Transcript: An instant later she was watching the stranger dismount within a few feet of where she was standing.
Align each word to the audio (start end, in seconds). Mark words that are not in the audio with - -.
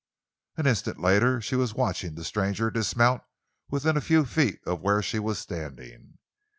An 0.57 0.65
instant 0.65 0.99
later 0.99 1.39
she 1.41 1.55
was 1.55 1.75
watching 1.75 2.15
the 2.15 2.23
stranger 2.23 2.71
dismount 2.71 3.21
within 3.69 3.95
a 3.97 4.01
few 4.01 4.25
feet 4.25 4.59
of 4.65 4.81
where 4.81 5.03
she 5.03 5.19
was 5.19 5.37
standing. 5.37 6.17